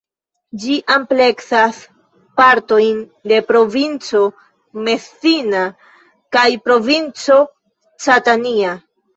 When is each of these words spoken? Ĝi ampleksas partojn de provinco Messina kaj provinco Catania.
Ĝi 0.61 0.75
ampleksas 0.93 1.81
partojn 2.41 3.03
de 3.31 3.39
provinco 3.51 4.23
Messina 4.89 5.63
kaj 6.39 6.47
provinco 6.69 7.39
Catania. 8.09 8.77